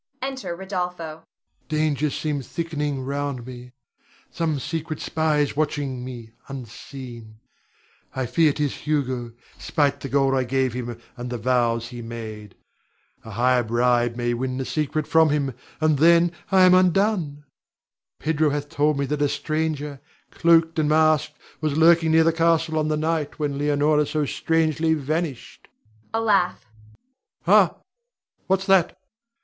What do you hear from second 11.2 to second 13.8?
the vows he made. A higher